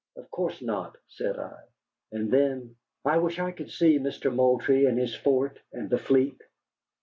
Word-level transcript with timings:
"Of 0.15 0.31
course 0.31 0.63
not," 0.63 0.97
said 1.09 1.37
I. 1.37 1.63
And 2.11 2.31
then: 2.31 2.75
"I 3.05 3.19
wish 3.19 3.37
I 3.37 3.51
could 3.51 3.69
see 3.69 3.99
Mister 3.99 4.31
Moultrie 4.31 4.85
in 4.87 4.97
his 4.97 5.13
fort, 5.13 5.59
and 5.71 5.91
the 5.91 5.99
fleet." 5.99 6.41